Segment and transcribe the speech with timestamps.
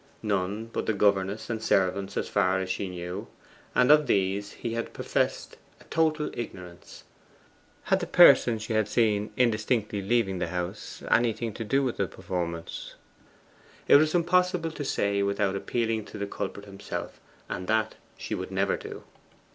[0.23, 3.27] None but the governess and servants, as far as she knew,
[3.75, 7.03] and of these he had professed a total ignorance.
[7.83, 12.07] Had the person she had indistinctly seen leaving the house anything to do with the
[12.07, 12.95] performance?
[13.87, 18.49] It was impossible to say without appealing to the culprit himself, and that she would
[18.49, 19.03] never do.